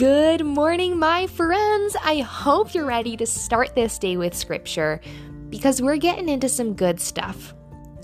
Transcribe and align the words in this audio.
Good 0.00 0.46
morning, 0.46 0.98
my 0.98 1.26
friends. 1.26 1.94
I 2.02 2.20
hope 2.20 2.72
you're 2.72 2.86
ready 2.86 3.18
to 3.18 3.26
start 3.26 3.74
this 3.74 3.98
day 3.98 4.16
with 4.16 4.34
scripture 4.34 4.98
because 5.50 5.82
we're 5.82 5.98
getting 5.98 6.30
into 6.30 6.48
some 6.48 6.72
good 6.72 6.98
stuff. 6.98 7.52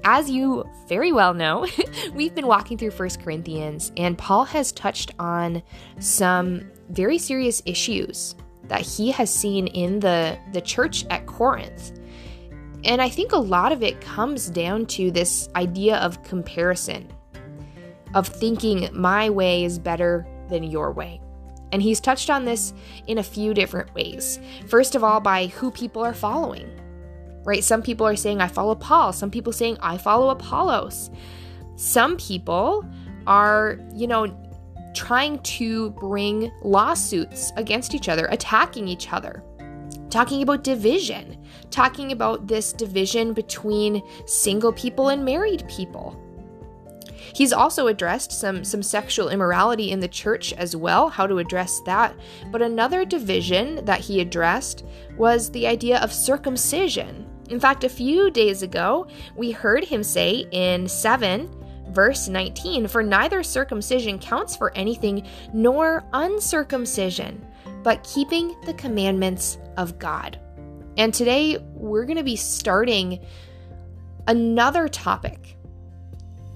As 0.05 0.29
you 0.29 0.67
very 0.89 1.11
well 1.13 1.33
know, 1.33 1.67
we've 2.13 2.35
been 2.35 2.47
walking 2.47 2.77
through 2.77 2.91
First 2.91 3.23
Corinthians, 3.23 3.93
and 3.97 4.19
Paul 4.19 4.45
has 4.45 4.73
touched 4.73 5.13
on 5.19 5.63
some 5.99 6.71
very 6.91 7.17
serious 7.17 7.63
issues 7.65 8.35
that 8.65 8.83
he 8.83 9.11
has 9.13 9.35
seen 9.35 9.67
in 9.69 9.99
the, 9.99 10.39
the 10.53 10.61
church 10.61 11.07
at 11.09 11.25
Corinth. 11.25 11.99
And 12.85 13.01
I 13.01 13.09
think 13.09 13.33
a 13.33 13.39
lot 13.39 13.73
of 13.73 13.83
it 13.83 14.03
comes 14.03 14.51
down 14.51 14.85
to 14.89 15.11
this 15.11 15.49
idea 15.57 15.97
of 15.97 16.23
comparison, 16.25 17.11
of 18.13 18.29
thinking 18.29 18.91
my 18.93 19.31
way 19.31 19.65
is 19.65 19.79
better 19.79 20.27
than 20.51 20.63
your 20.63 20.93
way. 20.93 21.23
And 21.73 21.83
he's 21.83 22.01
touched 22.01 22.31
on 22.31 22.45
this 22.45 22.73
in 23.07 23.19
a 23.19 23.23
few 23.23 23.53
different 23.55 23.93
ways. 23.95 24.39
First 24.69 24.95
of 24.95 25.03
all, 25.03 25.21
by 25.21 25.47
who 25.47 25.71
people 25.71 26.05
are 26.05 26.15
following, 26.15 26.71
right? 27.45 27.63
Some 27.63 27.83
people 27.83 28.07
are 28.07 28.17
saying, 28.17 28.41
I 28.41 28.49
follow 28.49 28.75
Paul. 28.75 29.13
Some 29.13 29.31
people 29.31 29.53
saying, 29.53 29.79
I 29.81 29.99
follow 29.99 30.31
Apollos. 30.31 31.11
Some 31.77 32.17
people 32.17 32.85
are, 33.27 33.79
you 33.95 34.07
know, 34.07 34.35
trying 34.95 35.39
to 35.41 35.91
bring 35.91 36.51
lawsuits 36.63 37.53
against 37.57 37.95
each 37.95 38.09
other, 38.09 38.27
attacking 38.31 38.89
each 38.89 39.13
other, 39.13 39.43
talking 40.09 40.43
about 40.43 40.65
division, 40.65 41.37
talking 41.71 42.13
about 42.13 42.47
this 42.47 42.73
division 42.73 43.35
between 43.35 44.03
single 44.27 44.73
people 44.73 45.09
and 45.11 45.25
married 45.25 45.67
people. 45.69 46.19
He's 47.35 47.53
also 47.53 47.87
addressed 47.87 48.33
some, 48.33 48.65
some 48.65 48.83
sexual 48.83 49.29
immorality 49.29 49.91
in 49.91 50.01
the 50.01 50.09
church 50.09 50.53
as 50.55 50.77
well, 50.77 51.09
how 51.09 51.27
to 51.27 51.39
address 51.39 51.81
that. 51.87 52.15
But 52.51 52.63
another 52.63 53.05
division 53.05 53.85
that 53.85 54.01
he 54.01 54.21
addressed 54.21 54.85
was 55.17 55.51
the 55.51 55.67
idea 55.67 55.99
of 55.99 56.13
circumcision. 56.13 57.27
In 57.49 57.61
fact, 57.61 57.85
a 57.85 57.89
few 57.89 58.31
days 58.31 58.63
ago, 58.63 59.07
we 59.37 59.51
heard 59.51 59.85
him 59.85 60.03
say 60.03 60.47
in 60.51 60.89
7, 60.89 61.49
verse 61.91 62.29
19 62.29 62.89
For 62.89 63.03
neither 63.03 63.43
circumcision 63.43 64.19
counts 64.19 64.57
for 64.57 64.73
anything, 64.77 65.27
nor 65.53 66.05
uncircumcision, 66.13 67.45
but 67.83 68.03
keeping 68.03 68.57
the 68.63 68.75
commandments 68.75 69.59
of 69.77 69.99
God. 69.99 70.41
And 70.97 71.13
today, 71.13 71.59
we're 71.75 72.05
going 72.05 72.17
to 72.17 72.25
be 72.25 72.37
starting 72.37 73.25
another 74.27 74.89
topic 74.89 75.56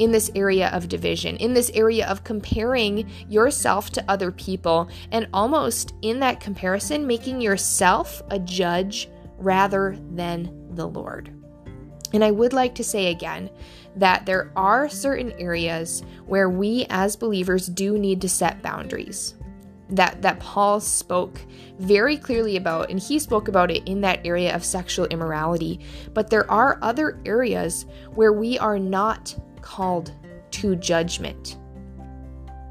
in 0.00 0.10
this 0.10 0.30
area 0.34 0.70
of 0.70 0.88
division, 0.88 1.36
in 1.36 1.52
this 1.52 1.70
area 1.74 2.08
of 2.08 2.24
comparing 2.24 3.08
yourself 3.28 3.90
to 3.90 4.10
other 4.10 4.32
people, 4.32 4.88
and 5.12 5.28
almost 5.34 5.92
in 6.00 6.18
that 6.20 6.40
comparison, 6.40 7.06
making 7.06 7.38
yourself 7.38 8.22
a 8.30 8.38
judge 8.38 9.10
rather 9.36 9.98
than 10.12 10.68
the 10.74 10.88
Lord. 10.88 11.36
And 12.14 12.24
I 12.24 12.30
would 12.30 12.54
like 12.54 12.74
to 12.76 12.84
say 12.84 13.10
again 13.10 13.50
that 13.96 14.24
there 14.24 14.50
are 14.56 14.88
certain 14.88 15.32
areas 15.32 16.02
where 16.24 16.48
we 16.48 16.86
as 16.88 17.14
believers 17.14 17.66
do 17.66 17.98
need 17.98 18.22
to 18.22 18.28
set 18.28 18.62
boundaries. 18.62 19.34
That, 19.90 20.22
that 20.22 20.40
Paul 20.40 20.80
spoke 20.80 21.40
very 21.78 22.16
clearly 22.16 22.56
about, 22.56 22.90
and 22.90 22.98
he 22.98 23.18
spoke 23.18 23.48
about 23.48 23.70
it 23.70 23.86
in 23.86 24.00
that 24.00 24.24
area 24.24 24.54
of 24.54 24.64
sexual 24.64 25.06
immorality. 25.06 25.80
But 26.14 26.30
there 26.30 26.50
are 26.50 26.78
other 26.80 27.20
areas 27.26 27.84
where 28.14 28.32
we 28.32 28.58
are 28.58 28.78
not 28.78 29.36
called 29.62 30.12
to 30.52 30.76
judgment. 30.76 31.58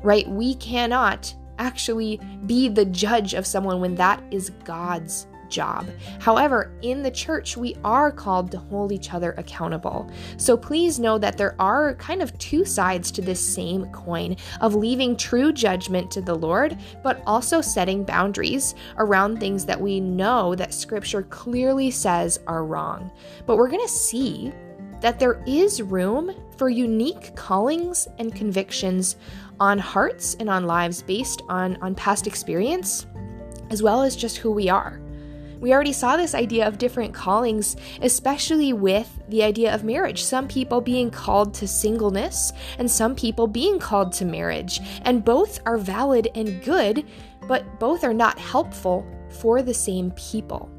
Right? 0.03 0.27
We 0.29 0.55
cannot 0.55 1.33
actually 1.57 2.19
be 2.45 2.69
the 2.69 2.85
judge 2.85 3.33
of 3.33 3.45
someone 3.45 3.81
when 3.81 3.95
that 3.95 4.23
is 4.31 4.51
God's 4.63 5.27
job. 5.49 5.87
However, 6.19 6.71
in 6.81 7.01
the 7.01 7.11
church, 7.11 7.57
we 7.57 7.75
are 7.83 8.11
called 8.11 8.51
to 8.51 8.57
hold 8.57 8.91
each 8.91 9.13
other 9.13 9.33
accountable. 9.37 10.09
So 10.37 10.55
please 10.55 10.99
know 10.99 11.17
that 11.17 11.37
there 11.37 11.55
are 11.59 11.95
kind 11.95 12.21
of 12.21 12.37
two 12.37 12.63
sides 12.63 13.11
to 13.11 13.21
this 13.21 13.39
same 13.39 13.87
coin 13.87 14.37
of 14.61 14.75
leaving 14.75 15.17
true 15.17 15.51
judgment 15.51 16.11
to 16.11 16.21
the 16.21 16.35
Lord, 16.35 16.77
but 17.03 17.21
also 17.25 17.61
setting 17.61 18.03
boundaries 18.03 18.75
around 18.97 19.39
things 19.39 19.65
that 19.65 19.81
we 19.81 19.99
know 19.99 20.55
that 20.55 20.73
Scripture 20.73 21.23
clearly 21.23 21.91
says 21.91 22.39
are 22.47 22.63
wrong. 22.63 23.11
But 23.45 23.57
we're 23.57 23.69
going 23.69 23.85
to 23.85 23.87
see 23.87 24.53
that 25.01 25.19
there 25.19 25.43
is 25.47 25.81
room 25.81 26.31
for 26.57 26.69
unique 26.69 27.35
callings 27.35 28.07
and 28.17 28.35
convictions 28.35 29.15
on 29.59 29.77
hearts 29.77 30.35
and 30.39 30.49
on 30.49 30.65
lives 30.65 31.01
based 31.01 31.41
on, 31.49 31.77
on 31.81 31.95
past 31.95 32.27
experience, 32.27 33.05
as 33.69 33.83
well 33.83 34.01
as 34.03 34.15
just 34.15 34.37
who 34.37 34.51
we 34.51 34.69
are. 34.69 34.99
We 35.59 35.73
already 35.73 35.91
saw 35.91 36.15
this 36.15 36.35
idea 36.35 36.67
of 36.67 36.77
different 36.77 37.13
callings, 37.13 37.75
especially 38.01 38.71
with 38.71 39.19
the 39.27 39.43
idea 39.43 39.73
of 39.73 39.83
marriage. 39.83 40.23
Some 40.23 40.47
people 40.47 40.79
being 40.79 41.11
called 41.11 41.53
to 41.55 41.67
singleness, 41.67 42.53
and 42.77 42.89
some 42.89 43.13
people 43.13 43.45
being 43.45 43.77
called 43.77 44.13
to 44.13 44.25
marriage. 44.25 44.79
And 45.01 45.25
both 45.25 45.59
are 45.65 45.77
valid 45.77 46.29
and 46.33 46.63
good, 46.63 47.05
but 47.47 47.79
both 47.79 48.05
are 48.05 48.13
not 48.13 48.39
helpful 48.39 49.05
for 49.29 49.61
the 49.61 49.73
same 49.73 50.11
people. 50.11 50.69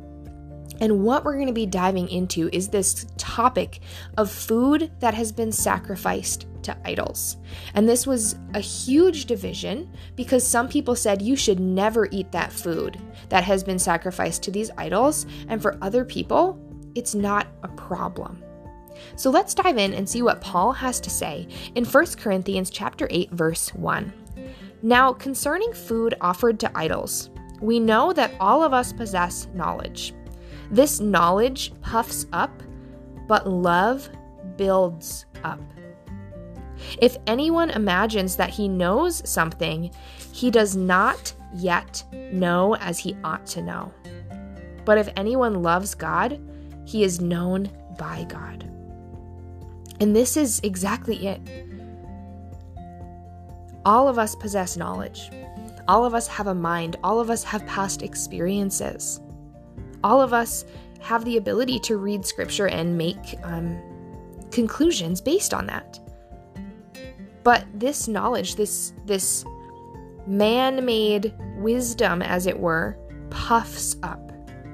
And 0.80 1.04
what 1.04 1.24
we're 1.24 1.34
going 1.34 1.46
to 1.46 1.52
be 1.52 1.66
diving 1.66 2.08
into 2.08 2.48
is 2.52 2.68
this 2.68 3.06
topic 3.18 3.80
of 4.16 4.30
food 4.30 4.90
that 5.00 5.14
has 5.14 5.30
been 5.30 5.52
sacrificed 5.52 6.46
to 6.62 6.76
idols. 6.84 7.36
And 7.74 7.88
this 7.88 8.06
was 8.06 8.36
a 8.54 8.60
huge 8.60 9.26
division 9.26 9.92
because 10.16 10.46
some 10.46 10.68
people 10.68 10.94
said 10.96 11.22
you 11.22 11.36
should 11.36 11.60
never 11.60 12.08
eat 12.10 12.32
that 12.32 12.52
food 12.52 12.98
that 13.28 13.44
has 13.44 13.62
been 13.62 13.78
sacrificed 13.78 14.42
to 14.44 14.50
these 14.50 14.70
idols, 14.76 15.26
and 15.48 15.60
for 15.60 15.78
other 15.82 16.04
people, 16.04 16.58
it's 16.94 17.14
not 17.14 17.46
a 17.62 17.68
problem. 17.68 18.42
So 19.16 19.30
let's 19.30 19.54
dive 19.54 19.78
in 19.78 19.94
and 19.94 20.08
see 20.08 20.22
what 20.22 20.40
Paul 20.40 20.72
has 20.72 21.00
to 21.00 21.10
say 21.10 21.48
in 21.74 21.84
1 21.84 22.06
Corinthians 22.18 22.70
chapter 22.70 23.06
8 23.10 23.30
verse 23.30 23.72
1. 23.74 24.12
Now, 24.82 25.12
concerning 25.12 25.72
food 25.72 26.14
offered 26.20 26.58
to 26.60 26.70
idols, 26.74 27.30
we 27.60 27.78
know 27.78 28.12
that 28.14 28.34
all 28.40 28.62
of 28.62 28.72
us 28.72 28.92
possess 28.92 29.46
knowledge. 29.54 30.14
This 30.70 31.00
knowledge 31.00 31.72
puffs 31.80 32.26
up, 32.32 32.62
but 33.26 33.48
love 33.48 34.08
builds 34.56 35.26
up. 35.42 35.60
If 36.98 37.16
anyone 37.26 37.70
imagines 37.70 38.36
that 38.36 38.50
he 38.50 38.68
knows 38.68 39.28
something, 39.28 39.90
he 40.32 40.50
does 40.50 40.76
not 40.76 41.32
yet 41.54 42.04
know 42.32 42.76
as 42.76 42.98
he 42.98 43.16
ought 43.24 43.46
to 43.46 43.62
know. 43.62 43.92
But 44.84 44.98
if 44.98 45.08
anyone 45.16 45.62
loves 45.62 45.94
God, 45.94 46.40
he 46.86 47.02
is 47.02 47.20
known 47.20 47.70
by 47.98 48.24
God. 48.28 48.64
And 50.00 50.14
this 50.16 50.36
is 50.36 50.60
exactly 50.62 51.26
it. 51.26 51.40
All 53.84 54.08
of 54.08 54.18
us 54.18 54.34
possess 54.34 54.76
knowledge. 54.76 55.30
All 55.88 56.04
of 56.04 56.14
us 56.14 56.26
have 56.28 56.46
a 56.46 56.54
mind. 56.54 56.96
All 57.02 57.20
of 57.20 57.28
us 57.28 57.42
have 57.42 57.66
past 57.66 58.02
experiences 58.02 59.20
all 60.02 60.20
of 60.20 60.32
us 60.32 60.64
have 61.00 61.24
the 61.24 61.36
ability 61.36 61.78
to 61.80 61.96
read 61.96 62.26
scripture 62.26 62.68
and 62.68 62.96
make 62.96 63.36
um, 63.42 63.80
conclusions 64.50 65.20
based 65.20 65.54
on 65.54 65.66
that. 65.66 65.98
But 67.42 67.64
this 67.74 68.06
knowledge, 68.06 68.56
this 68.56 68.92
this 69.06 69.44
man-made 70.26 71.34
wisdom, 71.56 72.22
as 72.22 72.46
it 72.46 72.58
were, 72.58 72.98
puffs 73.30 73.96
up. 74.02 74.30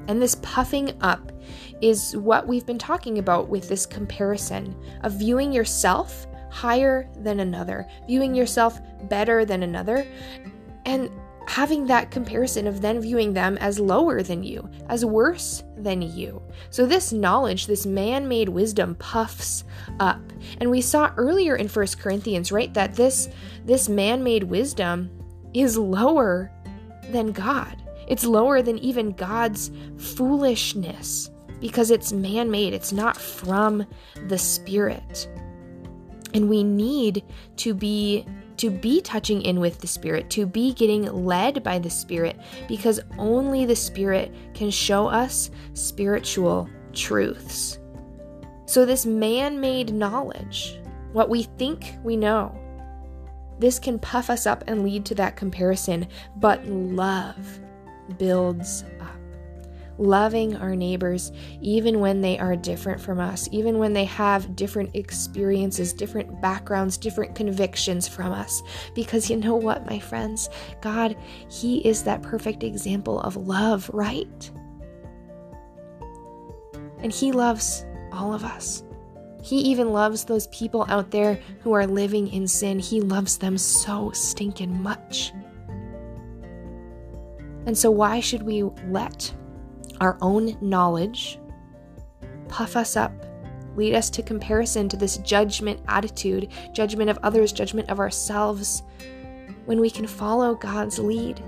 And 0.08 0.20
this 0.20 0.34
puffing 0.37 0.93
up 1.00 1.32
is 1.81 2.17
what 2.17 2.46
we've 2.46 2.67
been 2.67 2.78
talking 2.78 3.19
about 3.19 3.49
with 3.49 3.69
this 3.69 3.87
comparison 3.87 4.75
of 5.02 5.12
viewing 5.12 5.52
yourself 5.52 6.26
higher 6.50 7.08
than 7.19 7.40
another, 7.40 7.87
viewing 8.06 8.34
yourself 8.34 8.81
better 9.08 9.44
than 9.44 9.62
another. 9.62 10.06
And 10.84 11.11
having 11.46 11.87
that 11.87 12.10
comparison 12.10 12.66
of 12.66 12.81
then 12.81 13.00
viewing 13.00 13.32
them 13.32 13.56
as 13.58 13.78
lower 13.78 14.22
than 14.22 14.43
you, 14.43 14.69
as 14.88 15.04
worse 15.04 15.62
than 15.76 16.02
you. 16.02 16.43
So 16.70 16.87
this 16.87 17.12
knowledge, 17.12 17.66
this 17.66 17.87
man-made 17.87 18.48
wisdom 18.48 18.94
puffs 18.96 19.64
up. 20.00 20.20
And 20.58 20.70
we 20.70 20.81
saw 20.81 21.12
earlier 21.16 21.56
in 21.56 21.69
First 21.69 22.00
Corinthians, 22.00 22.50
right, 22.50 22.75
that 22.75 22.94
this 22.94 23.28
this 23.64 23.88
man-made 23.88 24.44
wisdom 24.44 25.10
is 25.54 25.78
lower 25.78 26.50
than 27.10 27.32
God. 27.32 27.82
It's 28.08 28.25
lower 28.25 28.62
than 28.62 28.78
even 28.78 29.12
God's 29.12 29.70
foolishness. 29.96 31.31
because 31.60 31.90
it's 31.90 32.12
man 32.12 32.50
made, 32.50 32.75
it's 32.75 32.92
not 32.92 33.16
from 33.16 33.87
the 34.28 34.38
Spirit. 34.38 35.28
And 36.34 36.49
we 36.49 36.62
need 36.62 37.25
to 37.58 37.75
be 37.75 38.26
to 38.58 38.70
be 38.70 39.00
touching 39.00 39.42
in 39.42 39.60
with 39.60 39.80
the 39.80 39.86
Spirit, 39.86 40.30
to 40.30 40.46
be 40.46 40.72
getting 40.72 41.24
led 41.24 41.62
by 41.62 41.78
the 41.78 41.90
Spirit, 41.90 42.38
because 42.68 43.00
only 43.18 43.64
the 43.64 43.76
Spirit 43.76 44.34
can 44.54 44.70
show 44.70 45.06
us 45.06 45.50
spiritual 45.74 46.68
truths. 46.92 47.78
So, 48.66 48.84
this 48.84 49.06
man 49.06 49.60
made 49.60 49.94
knowledge, 49.94 50.80
what 51.12 51.28
we 51.28 51.44
think 51.44 51.94
we 52.02 52.16
know, 52.16 52.58
this 53.58 53.78
can 53.78 53.98
puff 53.98 54.28
us 54.28 54.46
up 54.46 54.64
and 54.66 54.82
lead 54.82 55.04
to 55.06 55.14
that 55.16 55.36
comparison, 55.36 56.08
but 56.36 56.66
love 56.66 57.60
builds 58.18 58.84
up 59.00 59.15
loving 59.98 60.56
our 60.56 60.75
neighbors 60.76 61.32
even 61.60 62.00
when 62.00 62.20
they 62.20 62.38
are 62.38 62.56
different 62.56 63.00
from 63.00 63.19
us, 63.19 63.48
even 63.52 63.78
when 63.78 63.93
they 63.93 64.04
have 64.04 64.56
different 64.56 64.94
experiences, 64.94 65.93
different 65.93 66.40
backgrounds, 66.40 66.96
different 66.96 67.34
convictions 67.34 68.06
from 68.08 68.32
us. 68.32 68.62
Because 68.94 69.31
you 69.31 69.37
know 69.37 69.56
what, 69.56 69.87
my 69.87 69.98
friends? 69.98 70.48
God, 70.81 71.16
He 71.50 71.78
is 71.87 72.02
that 72.04 72.22
perfect 72.22 72.62
example 72.62 73.20
of 73.20 73.37
love, 73.37 73.90
right? 73.93 74.50
And 76.99 77.12
He 77.12 77.32
loves 77.32 77.84
all 78.12 78.32
of 78.32 78.44
us. 78.44 78.82
He 79.42 79.58
even 79.58 79.92
loves 79.92 80.25
those 80.25 80.49
people 80.49 80.84
out 80.88 81.12
there 81.12 81.38
who 81.60 81.72
are 81.72 81.87
living 81.87 82.26
in 82.32 82.49
sin. 82.49 82.81
He 82.81 83.00
loves 83.00 83.38
them 83.38 83.56
so 83.56 84.10
stinking 84.10 84.82
much. 84.82 85.32
And 87.64 87.78
so, 87.78 87.90
why 87.90 88.19
should 88.19 88.42
we 88.42 88.64
let 88.88 89.32
our 90.00 90.19
own 90.20 90.56
knowledge, 90.60 91.38
puff 92.48 92.76
us 92.76 92.96
up, 92.96 93.12
lead 93.76 93.94
us 93.94 94.10
to 94.10 94.22
comparison 94.22 94.88
to 94.88 94.96
this 94.96 95.19
judgment 95.19 95.81
attitude, 95.88 96.48
judgment 96.72 97.10
of 97.10 97.19
others, 97.22 97.52
judgment 97.52 97.88
of 97.90 98.00
ourselves, 98.00 98.82
when 99.66 99.81
we 99.81 99.90
can 99.90 100.06
follow 100.06 100.54
God's 100.54 100.98
lead 100.98 101.43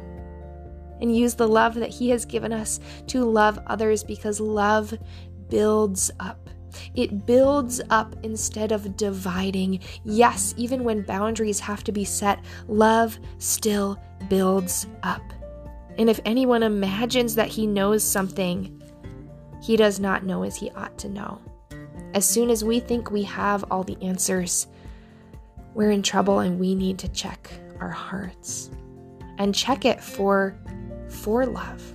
and 1.01 1.17
use 1.17 1.35
the 1.35 1.49
love 1.49 1.75
that 1.75 1.91
He 1.91 2.11
has 2.11 2.25
given 2.25 2.53
us 2.53 2.81
to 3.07 3.25
love 3.25 3.59
others 3.67 4.03
because 4.03 4.41
love 4.41 4.93
builds 5.49 6.11
up. 6.21 6.51
It 6.95 7.27
builds 7.27 7.81
up 7.91 8.15
instead 8.23 8.73
of 8.73 8.97
dividing. 8.97 9.81
Yes, 10.05 10.55
even 10.57 10.85
when 10.85 11.03
boundaries 11.03 11.61
have 11.61 11.83
to 11.85 11.93
be 11.93 12.05
set, 12.05 12.45
love 12.67 13.19
still 13.39 13.99
builds 14.29 14.87
up. 15.03 15.23
And 15.99 16.09
if 16.09 16.21
anyone 16.25 16.63
imagines 16.63 17.35
that 17.35 17.49
he 17.49 17.67
knows 17.67 18.05
something, 18.05 18.81
he 19.61 19.77
does 19.77 19.99
not 19.99 20.25
know 20.25 20.45
as 20.45 20.57
he 20.57 20.71
ought 20.71 20.97
to 20.99 21.09
know. 21.09 21.41
As 22.15 22.25
soon 22.25 22.51
as 22.51 22.65
we 22.65 22.81
think 22.81 23.11
we 23.11 23.25
have 23.25 23.65
all 23.71 23.83
the 23.83 23.99
answers, 24.01 24.69
we're 25.75 25.91
in 25.91 26.03
trouble 26.03 26.39
and 26.39 26.59
we 26.59 26.75
need 26.75 26.99
to 27.01 27.09
check 27.09 27.51
our 27.81 27.91
hearts 27.91 28.71
and 29.39 29.55
check 29.55 29.85
it 29.85 30.03
for 30.03 30.57
for 31.09 31.47
love. 31.47 31.95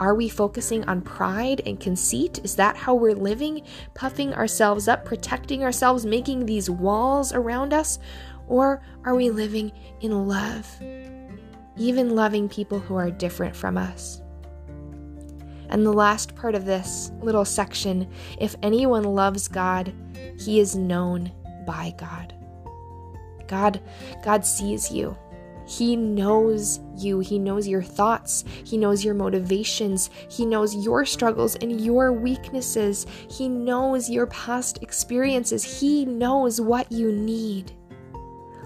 Are 0.00 0.14
we 0.14 0.28
focusing 0.28 0.84
on 0.84 1.02
pride 1.02 1.62
and 1.64 1.78
conceit? 1.78 2.40
Is 2.42 2.56
that 2.56 2.76
how 2.76 2.94
we're 2.94 3.14
living? 3.14 3.62
Puffing 3.94 4.34
ourselves 4.34 4.88
up, 4.88 5.04
protecting 5.04 5.62
ourselves, 5.62 6.04
making 6.04 6.46
these 6.46 6.68
walls 6.68 7.32
around 7.32 7.72
us? 7.72 7.98
Or 8.48 8.82
are 9.04 9.14
we 9.14 9.30
living 9.30 9.70
in 10.00 10.26
love 10.26 10.66
even 11.76 12.14
loving 12.14 12.48
people 12.48 12.78
who 12.78 12.94
are 12.96 13.10
different 13.10 13.56
from 13.56 13.76
us. 13.76 14.20
And 15.68 15.86
the 15.86 15.92
last 15.92 16.34
part 16.36 16.54
of 16.54 16.66
this 16.66 17.10
little 17.22 17.46
section 17.46 18.10
if 18.38 18.54
anyone 18.62 19.04
loves 19.04 19.48
God, 19.48 19.92
he 20.38 20.60
is 20.60 20.76
known 20.76 21.32
by 21.66 21.94
God. 21.96 22.34
God 23.46 23.80
God 24.22 24.44
sees 24.44 24.90
you. 24.90 25.16
He 25.66 25.96
knows 25.96 26.80
you. 26.96 27.20
He 27.20 27.38
knows 27.38 27.66
your 27.66 27.82
thoughts. 27.82 28.44
He 28.64 28.76
knows 28.76 29.04
your 29.04 29.14
motivations. 29.14 30.10
He 30.28 30.44
knows 30.44 30.74
your 30.74 31.06
struggles 31.06 31.56
and 31.56 31.80
your 31.80 32.12
weaknesses. 32.12 33.06
He 33.30 33.48
knows 33.48 34.10
your 34.10 34.26
past 34.26 34.82
experiences. 34.82 35.80
He 35.80 36.04
knows 36.04 36.60
what 36.60 36.90
you 36.90 37.12
need 37.12 37.72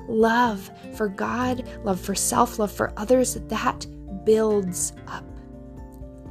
love 0.09 0.71
for 0.95 1.09
God, 1.09 1.69
love 1.85 2.01
for 2.01 2.15
self, 2.15 2.59
love 2.59 2.73
for 2.73 2.93
others, 2.97 3.35
that 3.35 3.87
builds 4.25 4.93
up. 5.09 5.25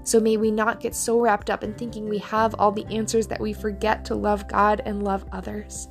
So 0.04 0.19
may 0.19 0.38
we 0.38 0.51
not 0.51 0.80
get 0.80 0.94
so 0.94 1.19
wrapped 1.19 1.50
up 1.50 1.63
in 1.63 1.74
thinking 1.74 2.07
we 2.07 2.19
have 2.19 2.54
all 2.60 2.72
the 2.72 2.86
answers 2.94 3.25
that 3.27 3.39
we 3.39 3.54
forget 3.54 4.06
to 4.06 4.16
love 4.16 4.48
God 4.48 4.81
and 4.86 5.04
love 5.04 5.25
others. 5.31 5.88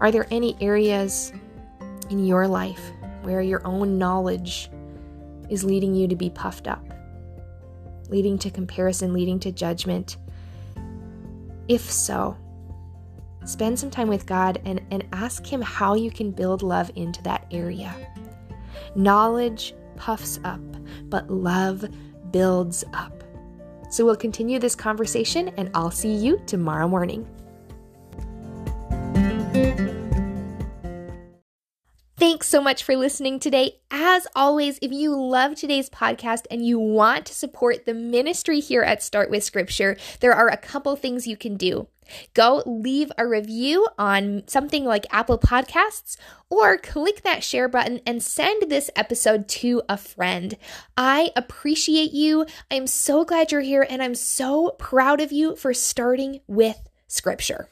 Are 0.00 0.10
there 0.10 0.26
any 0.30 0.56
areas 0.60 1.32
in 2.08 2.24
your 2.24 2.48
life 2.48 2.80
where 3.22 3.42
your 3.42 3.60
own 3.66 3.98
knowledge 3.98 4.70
is 5.50 5.64
leading 5.64 5.94
you 5.94 6.08
to 6.08 6.16
be 6.16 6.30
puffed 6.30 6.68
up, 6.68 6.84
leading 8.08 8.38
to 8.38 8.50
comparison, 8.50 9.12
leading 9.12 9.38
to 9.40 9.52
judgment? 9.52 10.16
If 11.68 11.90
so, 11.90 12.36
spend 13.44 13.78
some 13.78 13.90
time 13.90 14.08
with 14.08 14.26
God 14.26 14.60
and, 14.64 14.80
and 14.90 15.04
ask 15.12 15.46
Him 15.46 15.60
how 15.62 15.94
you 15.94 16.10
can 16.10 16.30
build 16.30 16.62
love 16.62 16.90
into 16.96 17.22
that 17.22 17.46
area. 17.50 17.94
Knowledge 18.94 19.74
puffs 19.96 20.38
up, 20.44 20.60
but 21.04 21.30
love 21.30 21.84
builds 22.30 22.84
up. 22.92 23.24
So 23.90 24.04
we'll 24.04 24.16
continue 24.16 24.58
this 24.58 24.74
conversation, 24.74 25.48
and 25.56 25.70
I'll 25.74 25.90
see 25.90 26.14
you 26.14 26.40
tomorrow 26.46 26.88
morning. 26.88 27.26
So 32.48 32.62
much 32.62 32.82
for 32.82 32.96
listening 32.96 33.40
today. 33.40 33.76
As 33.90 34.26
always, 34.34 34.78
if 34.80 34.90
you 34.90 35.14
love 35.14 35.54
today's 35.54 35.90
podcast 35.90 36.46
and 36.50 36.64
you 36.64 36.78
want 36.78 37.26
to 37.26 37.34
support 37.34 37.84
the 37.84 37.92
ministry 37.92 38.58
here 38.58 38.80
at 38.80 39.02
Start 39.02 39.28
with 39.28 39.44
Scripture, 39.44 39.98
there 40.20 40.32
are 40.32 40.48
a 40.48 40.56
couple 40.56 40.96
things 40.96 41.26
you 41.26 41.36
can 41.36 41.58
do. 41.58 41.88
Go 42.32 42.62
leave 42.64 43.12
a 43.18 43.26
review 43.26 43.86
on 43.98 44.44
something 44.46 44.86
like 44.86 45.04
Apple 45.10 45.38
Podcasts 45.38 46.16
or 46.48 46.78
click 46.78 47.22
that 47.22 47.44
share 47.44 47.68
button 47.68 48.00
and 48.06 48.22
send 48.22 48.70
this 48.70 48.88
episode 48.96 49.46
to 49.48 49.82
a 49.86 49.98
friend. 49.98 50.56
I 50.96 51.32
appreciate 51.36 52.12
you. 52.12 52.46
I'm 52.70 52.86
so 52.86 53.26
glad 53.26 53.52
you're 53.52 53.60
here 53.60 53.86
and 53.86 54.02
I'm 54.02 54.14
so 54.14 54.70
proud 54.78 55.20
of 55.20 55.32
you 55.32 55.54
for 55.54 55.74
starting 55.74 56.40
with 56.46 56.88
Scripture. 57.08 57.68